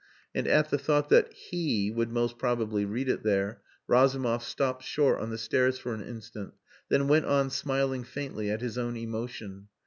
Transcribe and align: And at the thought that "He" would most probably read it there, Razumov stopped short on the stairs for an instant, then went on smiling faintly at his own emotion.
And 0.33 0.47
at 0.47 0.71
the 0.71 0.79
thought 0.79 1.09
that 1.09 1.31
"He" 1.31 1.91
would 1.91 2.11
most 2.11 2.39
probably 2.39 2.85
read 2.85 3.07
it 3.07 3.21
there, 3.21 3.61
Razumov 3.85 4.43
stopped 4.43 4.83
short 4.83 5.19
on 5.19 5.29
the 5.29 5.37
stairs 5.37 5.77
for 5.77 5.93
an 5.93 6.01
instant, 6.01 6.55
then 6.89 7.07
went 7.07 7.25
on 7.25 7.51
smiling 7.51 8.03
faintly 8.03 8.49
at 8.49 8.61
his 8.61 8.79
own 8.79 8.97
emotion. 8.97 9.67